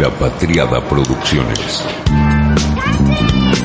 [0.00, 1.84] La Patriada Producciones.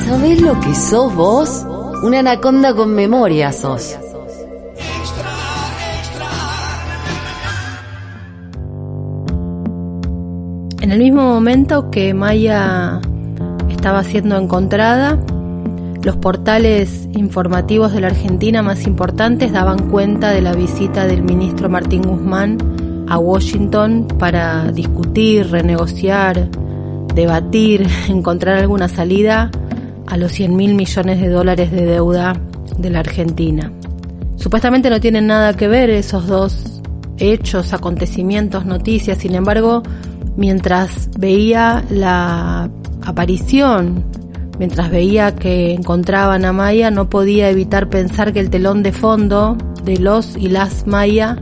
[0.04, 1.64] ¿Sabés lo que sos vos?
[2.02, 3.96] Una anaconda con memoria sos.
[10.80, 13.00] En el mismo momento que Maya
[13.70, 15.18] estaba siendo encontrada,
[16.02, 21.68] los portales informativos de la Argentina más importantes daban cuenta de la visita del ministro
[21.68, 22.58] Martín Guzmán
[23.10, 26.48] a Washington para discutir, renegociar,
[27.14, 29.50] debatir, encontrar alguna salida
[30.06, 32.34] a los 100 mil millones de dólares de deuda
[32.78, 33.70] de la Argentina.
[34.36, 36.80] Supuestamente no tienen nada que ver esos dos
[37.18, 39.82] hechos, acontecimientos, noticias, sin embargo,
[40.36, 42.70] mientras veía la
[43.04, 44.04] aparición
[44.60, 49.56] Mientras veía que encontraban a Maya, no podía evitar pensar que el telón de fondo
[49.84, 51.38] de los y las Maya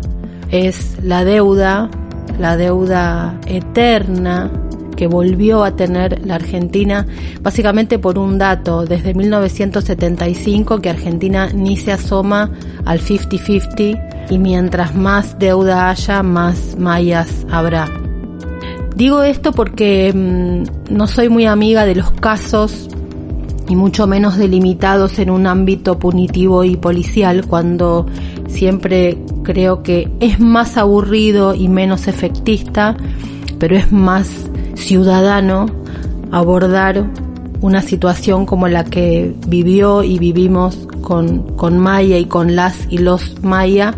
[0.51, 1.91] es la deuda,
[2.39, 4.51] la deuda eterna
[4.97, 7.07] que volvió a tener la Argentina,
[7.41, 12.51] básicamente por un dato, desde 1975 que Argentina ni se asoma
[12.85, 17.89] al 50-50 y mientras más deuda haya, más mayas habrá.
[18.97, 22.89] Digo esto porque mm, no soy muy amiga de los casos
[23.69, 28.07] y mucho menos delimitados en un ámbito punitivo y policial cuando
[28.49, 29.17] siempre
[29.49, 32.95] creo que es más aburrido y menos efectista,
[33.59, 34.29] pero es más
[34.75, 35.65] ciudadano
[36.31, 37.07] abordar
[37.63, 42.99] una situación como la que vivió y vivimos con, con Maya y con las y
[42.99, 43.95] los Maya,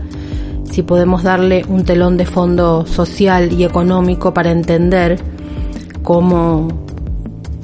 [0.71, 5.21] si podemos darle un telón de fondo social y económico para entender
[6.05, 6.69] cómo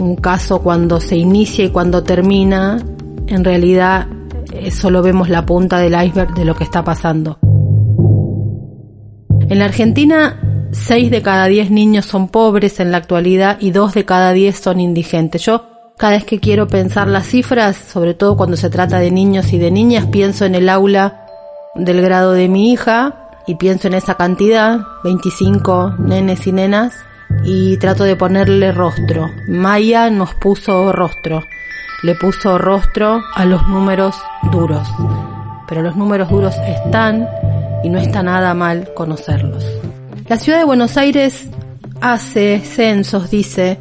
[0.00, 2.78] un caso cuando se inicia y cuando termina,
[3.28, 4.08] en realidad
[4.72, 7.38] solo vemos la punta del iceberg de lo que está pasando.
[9.48, 10.40] En la Argentina,
[10.72, 14.58] 6 de cada 10 niños son pobres en la actualidad y 2 de cada 10
[14.58, 15.42] son indigentes.
[15.42, 19.52] Yo cada vez que quiero pensar las cifras, sobre todo cuando se trata de niños
[19.52, 21.26] y de niñas, pienso en el aula
[21.76, 26.92] del grado de mi hija y pienso en esa cantidad, 25 nenes y nenas,
[27.44, 29.30] y trato de ponerle rostro.
[29.48, 31.44] Maya nos puso rostro,
[32.02, 34.16] le puso rostro a los números
[34.50, 34.88] duros,
[35.68, 37.28] pero los números duros están
[37.82, 39.64] y no está nada mal conocerlos.
[40.28, 41.48] La ciudad de Buenos Aires
[42.00, 43.78] hace censos, dice,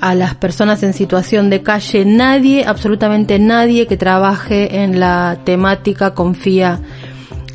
[0.00, 2.04] a las personas en situación de calle.
[2.04, 6.80] Nadie, absolutamente nadie que trabaje en la temática confía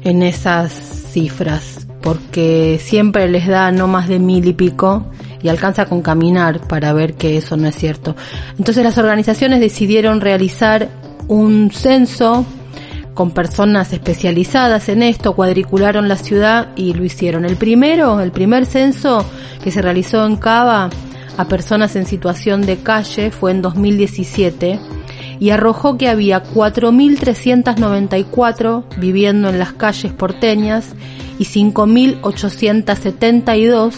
[0.04, 5.06] en esas cifras, porque siempre les da no más de mil y pico
[5.42, 8.16] y alcanza con caminar para ver que eso no es cierto.
[8.58, 10.90] Entonces las organizaciones decidieron realizar
[11.28, 12.46] un censo
[13.20, 17.44] con personas especializadas en esto, cuadricularon la ciudad y lo hicieron.
[17.44, 19.26] El primero, el primer censo
[19.62, 20.90] que se realizó en Cava
[21.36, 24.80] a personas en situación de calle fue en 2017
[25.38, 30.96] y arrojó que había 4.394 viviendo en las calles porteñas
[31.38, 33.96] y 5.872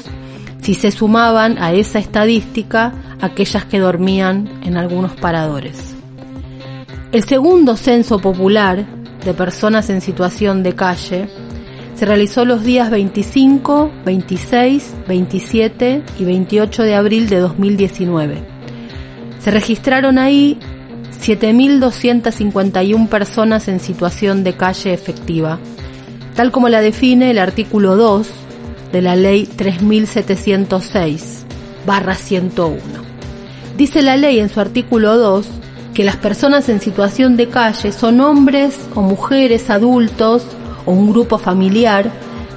[0.64, 5.94] si se sumaban a esa estadística aquellas que dormían en algunos paradores.
[7.12, 11.28] El segundo censo popular de personas en situación de calle
[11.96, 18.44] se realizó los días 25, 26, 27 y 28 de abril de 2019.
[19.40, 20.58] Se registraron ahí
[21.22, 25.60] 7.251 personas en situación de calle efectiva,
[26.36, 28.28] tal como la define el artículo 2
[28.92, 31.46] de la ley 3706
[31.86, 32.80] barra 101.
[33.78, 35.61] Dice la ley en su artículo 2
[35.94, 40.44] que las personas en situación de calle son hombres o mujeres adultos
[40.86, 42.12] o un grupo familiar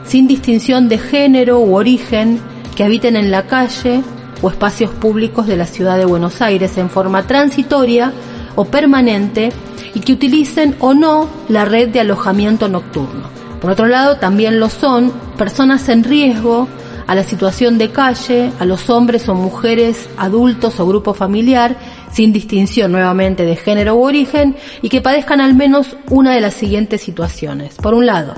[0.05, 2.41] sin distinción de género u origen
[2.77, 4.03] que habiten en la calle
[4.43, 8.13] o espacios públicos de la ciudad de Buenos Aires en forma transitoria
[8.57, 9.51] o permanente
[9.95, 13.29] y que utilicen o no la red de alojamiento nocturno.
[13.61, 16.69] Por otro lado, también lo son personas en riesgo
[17.07, 21.77] a la situación de calle, a los hombres o mujeres, adultos o grupo familiar,
[22.13, 26.55] sin distinción nuevamente de género u origen, y que padezcan al menos una de las
[26.55, 27.77] siguientes situaciones.
[27.77, 28.35] Por un lado,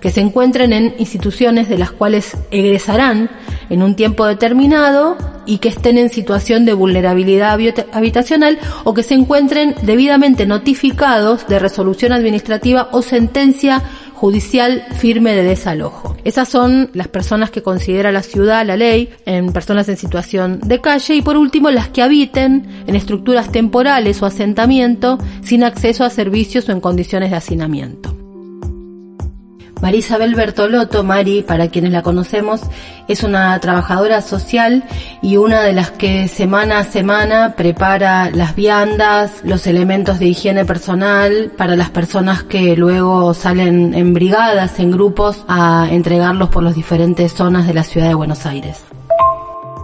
[0.00, 3.30] que se encuentren en instituciones de las cuales egresarán
[3.70, 5.16] en un tiempo determinado
[5.46, 7.58] y que estén en situación de vulnerabilidad
[7.92, 13.82] habitacional o que se encuentren debidamente notificados de resolución administrativa o sentencia
[14.14, 16.15] judicial firme de desalojo.
[16.26, 20.80] Esas son las personas que considera la ciudad, la ley, en personas en situación de
[20.80, 26.10] calle y por último las que habiten en estructuras temporales o asentamiento sin acceso a
[26.10, 28.15] servicios o en condiciones de hacinamiento.
[29.86, 32.60] María Isabel Bertolotto, Mari, para quienes la conocemos,
[33.06, 34.82] es una trabajadora social
[35.22, 40.64] y una de las que semana a semana prepara las viandas, los elementos de higiene
[40.64, 46.74] personal para las personas que luego salen en brigadas, en grupos, a entregarlos por las
[46.74, 48.95] diferentes zonas de la ciudad de Buenos Aires.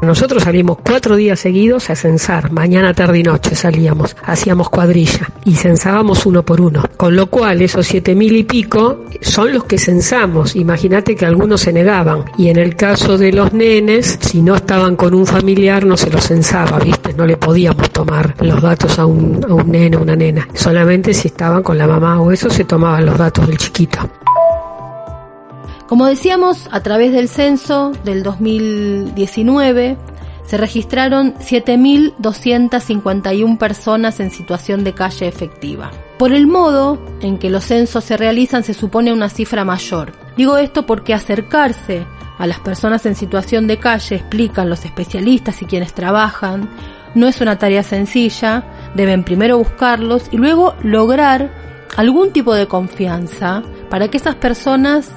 [0.03, 5.55] Nosotros salimos cuatro días seguidos a censar, mañana, tarde y noche salíamos, hacíamos cuadrilla y
[5.55, 6.83] censábamos uno por uno.
[6.97, 10.57] Con lo cual esos siete mil y pico son los que censamos.
[10.57, 14.97] Imagínate que algunos se negaban y en el caso de los nenes, si no estaban
[14.97, 17.15] con un familiar no se los censaba, ¿viste?
[17.15, 20.49] No le podíamos tomar los datos a un, a un nene o una nena.
[20.53, 24.01] Solamente si estaban con la mamá o eso se tomaban los datos del chiquito.
[25.93, 29.99] Como decíamos, a través del censo del 2019
[30.47, 35.91] se registraron 7.251 personas en situación de calle efectiva.
[36.19, 40.13] Por el modo en que los censos se realizan se supone una cifra mayor.
[40.35, 42.07] Digo esto porque acercarse
[42.39, 46.71] a las personas en situación de calle, explican los especialistas y quienes trabajan,
[47.15, 48.65] no es una tarea sencilla,
[48.95, 51.53] deben primero buscarlos y luego lograr
[51.99, 55.13] algún tipo de confianza para que esas personas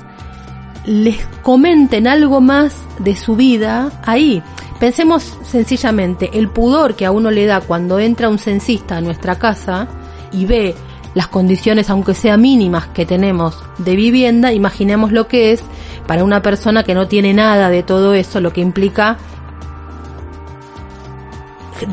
[0.85, 4.41] les comenten algo más de su vida ahí.
[4.79, 9.39] Pensemos sencillamente, el pudor que a uno le da cuando entra un censista a nuestra
[9.39, 9.87] casa
[10.31, 10.75] y ve
[11.13, 15.63] las condiciones, aunque sean mínimas, que tenemos de vivienda, imaginemos lo que es
[16.07, 19.17] para una persona que no tiene nada de todo eso, lo que implica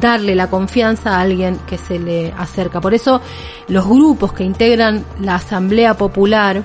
[0.01, 2.81] darle la confianza a alguien que se le acerca.
[2.81, 3.21] Por eso
[3.69, 6.63] los grupos que integran la Asamblea Popular,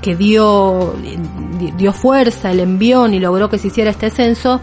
[0.00, 0.94] que dio,
[1.76, 4.60] dio fuerza, el envión y logró que se hiciera este censo,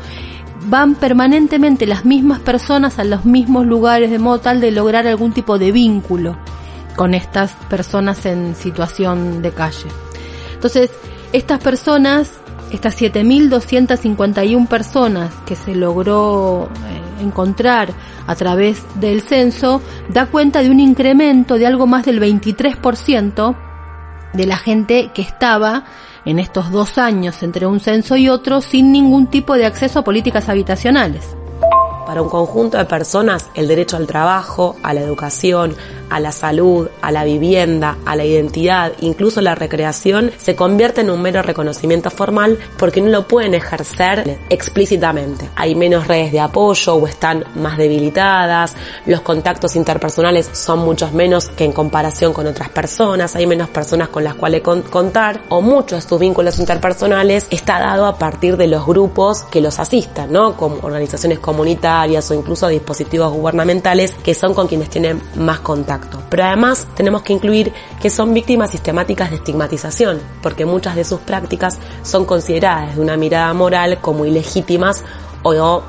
[0.67, 5.33] van permanentemente las mismas personas a los mismos lugares de modo tal de lograr algún
[5.33, 6.37] tipo de vínculo
[6.95, 9.87] con estas personas en situación de calle.
[10.53, 10.91] Entonces,
[11.33, 12.31] estas personas,
[12.71, 17.89] estas 7.251 personas que se logró eh, encontrar
[18.27, 23.72] a través del censo, da cuenta de un incremento de algo más del 23%
[24.33, 25.85] de la gente que estaba
[26.25, 30.03] en estos dos años entre un censo y otro sin ningún tipo de acceso a
[30.03, 31.35] políticas habitacionales.
[32.13, 35.75] Para un conjunto de personas, el derecho al trabajo, a la educación,
[36.11, 41.09] a la salud, a la vivienda, a la identidad, incluso la recreación, se convierte en
[41.09, 45.49] un mero reconocimiento formal porque no lo pueden ejercer explícitamente.
[45.55, 48.75] Hay menos redes de apoyo o están más debilitadas,
[49.07, 54.09] los contactos interpersonales son muchos menos que en comparación con otras personas, hay menos personas
[54.09, 58.67] con las cuales contar o muchos de sus vínculos interpersonales está dado a partir de
[58.67, 60.55] los grupos que los asistan, ¿no?
[60.55, 66.21] Como organizaciones comunitarias o incluso dispositivos gubernamentales que son con quienes tienen más contacto.
[66.29, 67.71] Pero además tenemos que incluir
[68.01, 73.15] que son víctimas sistemáticas de estigmatización, porque muchas de sus prácticas son consideradas desde una
[73.15, 75.03] mirada moral como ilegítimas
[75.43, 75.81] o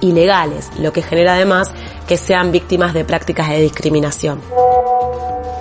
[0.00, 1.70] ilegales, lo que genera además
[2.06, 4.40] que sean víctimas de prácticas de discriminación.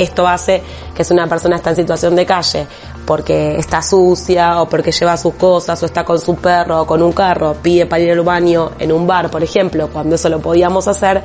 [0.02, 0.64] Esto hace
[0.96, 2.66] que si una persona está en situación de calle
[3.06, 7.04] porque está sucia o porque lleva sus cosas o está con su perro o con
[7.04, 10.40] un carro, pide para ir al baño en un bar, por ejemplo, cuando eso lo
[10.40, 11.22] podíamos hacer,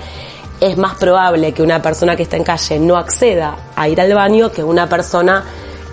[0.61, 4.13] es más probable que una persona que está en calle no acceda a ir al
[4.13, 5.43] baño que una persona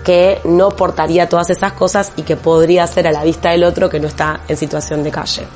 [0.04, 3.88] que no portaría todas esas cosas y que podría ser a la vista del otro
[3.88, 5.46] que no está en situación de calle.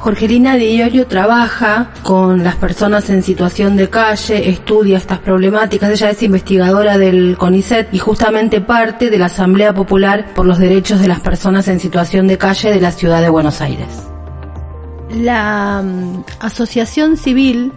[0.00, 6.22] Jorgelina de trabaja con las personas en situación de calle, estudia estas problemáticas, ella es
[6.22, 11.20] investigadora del CONICET y justamente parte de la Asamblea Popular por los Derechos de las
[11.20, 13.88] Personas en Situación de Calle de la Ciudad de Buenos Aires.
[15.14, 17.70] La mm, Asociación Civil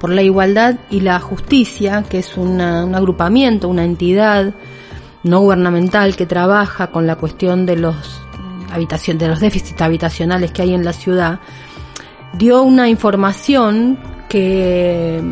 [0.00, 4.52] por la Igualdad y la Justicia, que es un agrupamiento, una entidad
[5.22, 8.20] no gubernamental que trabaja con la cuestión de los
[8.70, 11.40] habitación, de los déficits habitacionales que hay en la ciudad,
[12.34, 15.22] dio una información que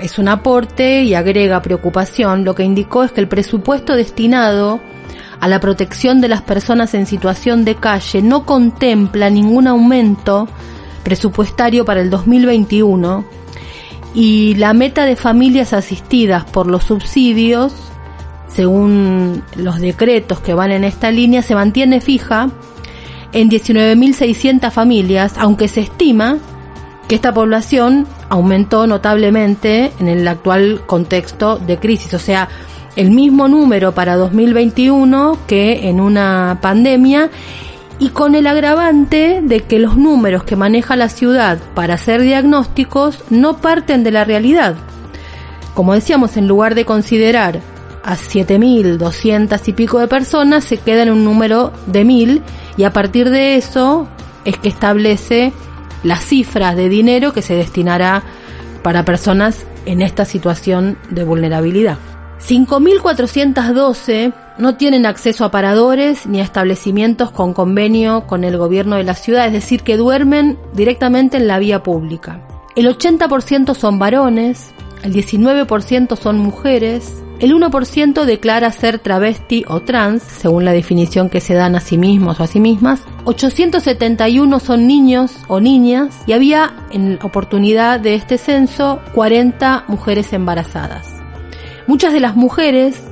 [0.00, 2.44] es un aporte y agrega preocupación.
[2.44, 4.80] Lo que indicó es que el presupuesto destinado
[5.40, 10.48] a la protección de las personas en situación de calle no contempla ningún aumento
[11.02, 13.24] presupuestario para el 2021
[14.14, 17.72] y la meta de familias asistidas por los subsidios,
[18.48, 22.50] según los decretos que van en esta línea, se mantiene fija
[23.32, 26.38] en 19.600 familias, aunque se estima
[27.08, 32.48] que esta población aumentó notablemente en el actual contexto de crisis, o sea,
[32.96, 37.30] el mismo número para 2021 que en una pandemia
[37.98, 43.24] y con el agravante de que los números que maneja la ciudad para hacer diagnósticos
[43.30, 44.74] no parten de la realidad.
[45.74, 47.60] Como decíamos, en lugar de considerar
[48.04, 52.42] a 7.200 y pico de personas, se queda en un número de 1.000
[52.76, 54.08] y a partir de eso
[54.44, 55.52] es que establece
[56.02, 58.22] las cifras de dinero que se destinará
[58.82, 61.98] para personas en esta situación de vulnerabilidad.
[62.46, 69.04] 5.412 no tienen acceso a paradores ni a establecimientos con convenio con el gobierno de
[69.04, 72.40] la ciudad, es decir, que duermen directamente en la vía pública.
[72.74, 74.70] El 80% son varones,
[75.04, 81.40] el 19% son mujeres, el 1% declara ser travesti o trans, según la definición que
[81.40, 86.34] se dan a sí mismos o a sí mismas, 871 son niños o niñas y
[86.34, 91.08] había en oportunidad de este censo 40 mujeres embarazadas.
[91.88, 93.02] Muchas de las mujeres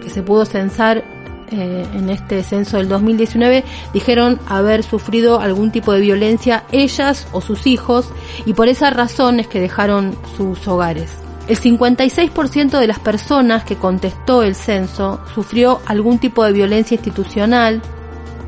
[0.00, 1.04] que se pudo censar
[1.50, 7.40] eh, en este censo del 2019 dijeron haber sufrido algún tipo de violencia ellas o
[7.40, 8.08] sus hijos
[8.46, 11.10] y por esa razón es que dejaron sus hogares.
[11.50, 17.82] El 56% de las personas que contestó el censo sufrió algún tipo de violencia institucional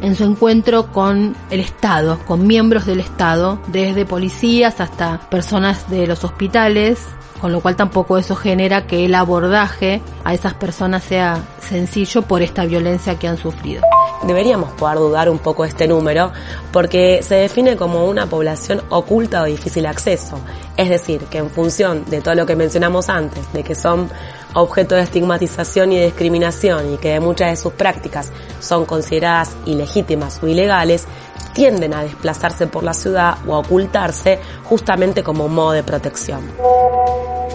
[0.00, 6.06] en su encuentro con el Estado, con miembros del Estado, desde policías hasta personas de
[6.06, 7.04] los hospitales,
[7.40, 12.40] con lo cual tampoco eso genera que el abordaje a esas personas sea sencillo por
[12.40, 13.82] esta violencia que han sufrido.
[14.26, 16.32] Deberíamos poder dudar un poco de este número
[16.72, 20.38] porque se define como una población oculta o difícil acceso.
[20.76, 24.08] Es decir, que en función de todo lo que mencionamos antes, de que son
[24.54, 30.46] objeto de estigmatización y discriminación y que muchas de sus prácticas son consideradas ilegítimas o
[30.46, 31.06] ilegales,
[31.52, 36.42] tienden a desplazarse por la ciudad o a ocultarse justamente como modo de protección.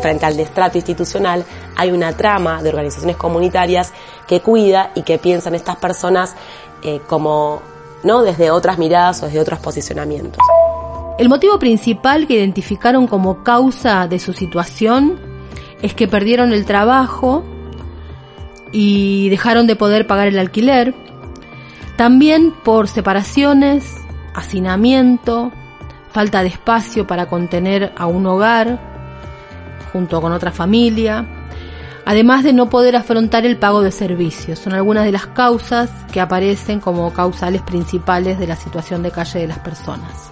[0.02, 1.44] Frente al destrato institucional
[1.76, 3.94] hay una trama de organizaciones comunitarias
[4.28, 6.36] que cuida y que piensa en estas personas
[6.84, 7.62] eh, como
[8.04, 10.40] no desde otras miradas o desde otros posicionamientos.
[11.18, 15.20] El motivo principal que identificaron como causa de su situación
[15.82, 17.44] es que perdieron el trabajo
[18.72, 20.94] y dejaron de poder pagar el alquiler,
[21.96, 23.96] también por separaciones,
[24.36, 25.52] hacinamiento,
[26.12, 28.80] falta de espacio para contener a un hogar
[29.92, 31.26] junto con otra familia,
[32.08, 34.60] además de no poder afrontar el pago de servicios.
[34.60, 39.40] Son algunas de las causas que aparecen como causales principales de la situación de calle
[39.40, 40.32] de las personas.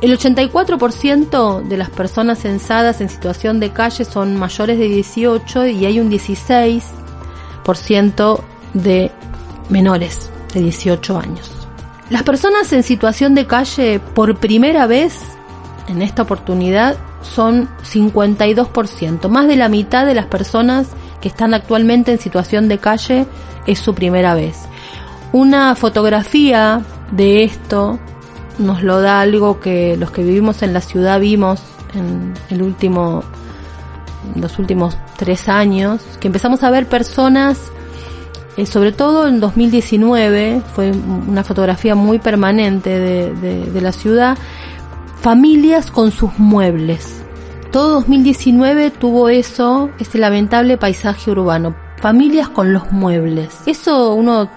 [0.00, 5.84] El 84% de las personas censadas en situación de calle son mayores de 18 y
[5.84, 8.40] hay un 16%
[8.74, 9.10] de
[9.68, 11.50] menores de 18 años.
[12.08, 15.18] Las personas en situación de calle por primera vez
[15.88, 19.28] en esta oportunidad son 52%.
[19.28, 20.88] Más de la mitad de las personas
[21.20, 23.26] que están actualmente en situación de calle
[23.66, 24.58] es su primera vez.
[25.32, 27.98] Una fotografía de esto
[28.58, 31.62] nos lo da algo que los que vivimos en la ciudad vimos
[31.94, 33.22] en el último,
[34.34, 37.72] los últimos tres años, que empezamos a ver personas
[38.56, 44.36] eh, sobre todo en 2019, fue una fotografía muy permanente de, la ciudad,
[45.22, 47.22] familias con sus muebles.
[47.70, 53.56] Todo 2019 tuvo eso, este lamentable paisaje urbano, familias con los muebles.
[53.66, 54.50] Eso uno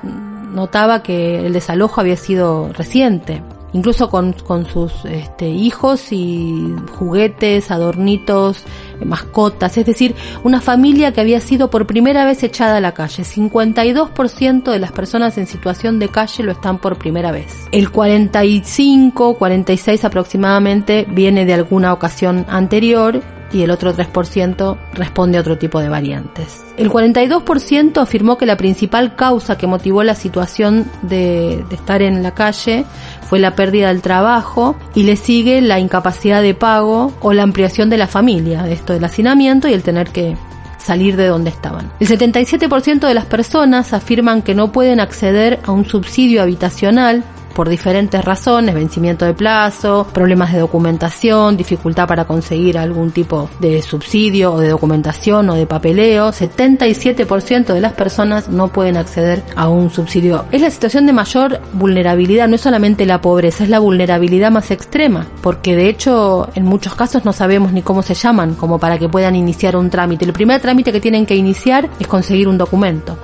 [0.52, 3.44] notaba que el desalojo había sido reciente
[3.76, 8.64] incluso con, con sus este, hijos y juguetes, adornitos,
[9.04, 10.16] mascotas, es decir,
[10.46, 13.24] una familia que había sido por primera vez echada a la calle.
[13.24, 17.68] 52% de las personas en situación de calle lo están por primera vez.
[17.74, 23.22] El 45, 46 aproximadamente viene de alguna ocasión anterior
[23.56, 26.62] y el otro 3% responde a otro tipo de variantes.
[26.76, 32.32] El 42% afirmó que la principal causa que motivó la situación de, estar en la
[32.32, 32.86] calle
[33.22, 37.90] fue la pérdida del trabajo y le sigue la incapacidad de pago o la ampliación
[37.90, 40.36] de la familia, esto del hacinamiento y el tener que
[40.78, 41.94] salir de donde estaban.
[42.02, 47.24] El 77% de las personas afirman que no pueden acceder a un subsidio habitacional
[47.56, 53.82] por diferentes razones, vencimiento de plazo, problemas de documentación, dificultad para conseguir algún tipo de
[53.82, 59.70] subsidio o de documentación o de papeleo, 77% de las personas no pueden acceder a
[59.70, 60.46] un subsidio.
[60.52, 64.70] Es la situación de mayor vulnerabilidad, no es solamente la pobreza, es la vulnerabilidad más
[64.70, 69.00] extrema, porque de hecho en muchos casos no sabemos ni cómo se llaman, como para
[69.00, 70.26] que puedan iniciar un trámite.
[70.26, 73.18] El primer trámite que tienen que iniciar es conseguir un documento.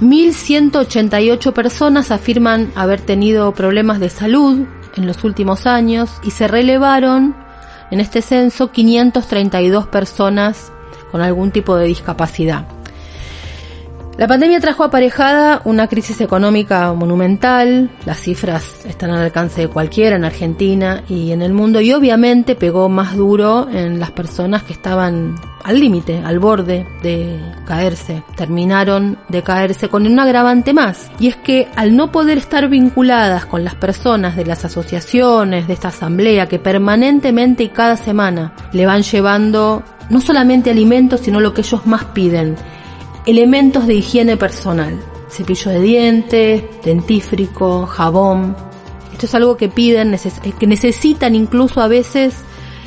[0.00, 7.34] 1.188 personas afirman haber tenido problemas de salud en los últimos años y se relevaron
[7.90, 10.72] en este censo 532 personas
[11.10, 12.75] con algún tipo de discapacidad.
[14.18, 20.16] La pandemia trajo aparejada una crisis económica monumental, las cifras están al alcance de cualquiera
[20.16, 24.72] en Argentina y en el mundo y obviamente pegó más duro en las personas que
[24.72, 31.26] estaban al límite, al borde de caerse, terminaron de caerse con un agravante más y
[31.26, 35.88] es que al no poder estar vinculadas con las personas de las asociaciones, de esta
[35.88, 41.60] asamblea que permanentemente y cada semana le van llevando no solamente alimentos sino lo que
[41.60, 42.56] ellos más piden,
[43.26, 48.56] elementos de higiene personal, cepillo de dientes, dentífrico, jabón.
[49.12, 50.18] Esto es algo que piden, eh,
[50.58, 52.44] que necesitan incluso a veces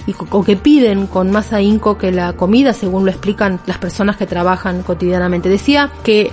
[0.08, 4.15] y, o que piden con más ahínco que la comida, según lo explican las personas
[4.15, 5.50] que trabajan cotidianamente.
[5.50, 6.31] Decía que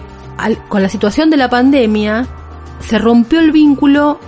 [0.69, 2.27] con la situación de la pandemia
[2.81, 4.21] se rompió el vínculo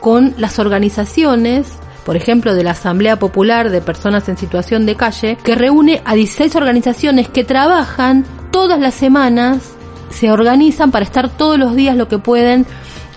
[0.00, 5.36] con las organizaciones por ejemplo, de la Asamblea Popular de Personas en Situación de Calle,
[5.42, 8.24] que reúne a 16 organizaciones que trabajan
[8.56, 9.74] todas las semanas
[10.08, 12.64] se organizan para estar todos los días lo que pueden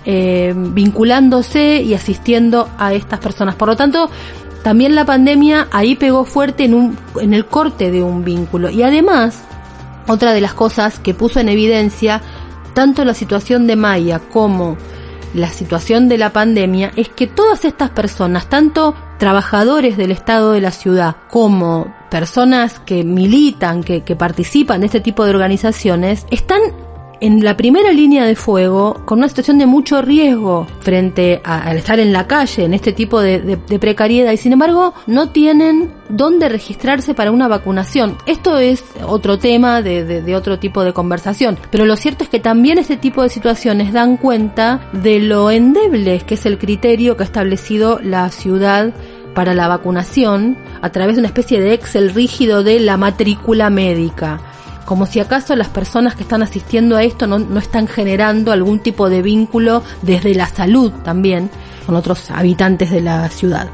[0.03, 3.55] eh, vinculándose y asistiendo a estas personas.
[3.55, 4.09] Por lo tanto,
[4.63, 8.69] también la pandemia ahí pegó fuerte en, en el corte de un vínculo.
[8.69, 9.39] Y además,
[10.09, 12.21] otra de las cosas que puso en evidencia
[12.73, 14.75] tanto la situación de Maya como
[15.33, 20.59] la situación de la pandemia es que todas estas personas, tanto trabajadores del Estado de
[20.59, 26.61] la ciudad como personas que militan, que, que participan de este tipo de organizaciones, están
[27.21, 31.99] en la primera línea de fuego con una situación de mucho riesgo frente al estar
[31.99, 37.13] en la calle, en este tipo de, precariedad, y sin embargo no tienen dónde registrarse
[37.13, 38.17] para una vacunación.
[38.25, 42.39] Esto es otro tema de, de otro tipo de conversación, pero lo cierto es que
[42.39, 47.23] también este tipo de situaciones dan cuenta de lo endeble que es el criterio que
[47.23, 48.93] ha establecido la ciudad
[49.39, 54.41] para la vacunación a través de una especie de Excel rígido de la matrícula médica
[54.83, 59.09] como si acaso las personas que están asistiendo a esto no, están generando algún tipo
[59.09, 61.49] de vínculo desde la salud también
[61.85, 63.69] con otros habitantes de la ciudad.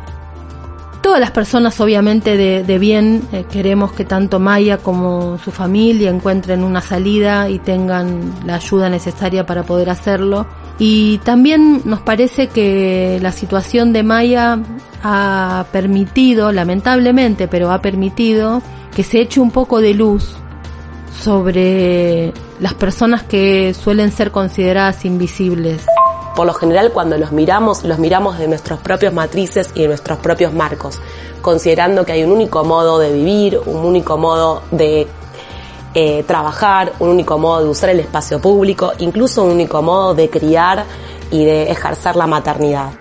[1.05, 6.63] Todas las personas obviamente de, bien eh, queremos que tanto Maya como su familia encuentren
[6.63, 10.47] una salida y tengan la ayuda necesaria para poder hacerlo.
[10.79, 14.57] Y también nos parece que la situación de Maya
[15.03, 18.63] ha permitido, lamentablemente, pero ha permitido
[18.95, 20.35] que se eche un poco de luz
[21.21, 25.85] sobre las personas que suelen ser consideradas invisibles.
[26.35, 30.17] Por lo general cuando los miramos, los miramos de nuestros propios matrices y de nuestros
[30.19, 30.99] propios marcos,
[31.41, 35.07] considerando que hay un único modo de vivir, un único modo de
[35.93, 40.29] eh, trabajar, un único modo de usar el espacio público, incluso un único modo de
[40.29, 40.83] criar
[41.31, 42.91] y de ejercer la maternidad.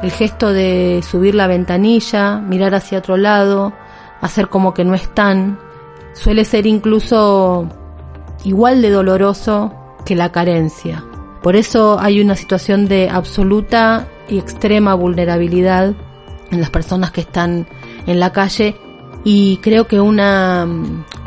[0.00, 3.72] El gesto de subir la ventanilla, mirar hacia otro lado,
[4.20, 5.58] hacer como que no están,
[6.12, 7.66] suele ser incluso
[8.44, 9.72] igual de doloroso
[10.04, 11.02] que la carencia.
[11.44, 15.94] Por eso hay una situación de absoluta y extrema vulnerabilidad
[16.50, 17.66] en las personas que están
[18.06, 18.76] en la calle
[19.24, 20.66] y creo que una,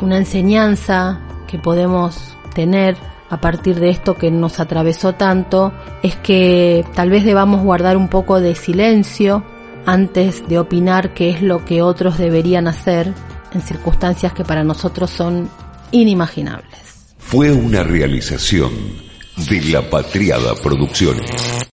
[0.00, 2.96] una enseñanza que podemos tener
[3.30, 8.08] a partir de esto que nos atravesó tanto es que tal vez debamos guardar un
[8.08, 9.44] poco de silencio
[9.86, 13.14] antes de opinar qué es lo que otros deberían hacer
[13.52, 15.48] en circunstancias que para nosotros son
[15.92, 17.06] inimaginables.
[17.18, 19.07] Fue una realización
[19.46, 21.58] de la Patriada Producciones.